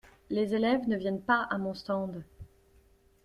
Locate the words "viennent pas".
0.97-1.43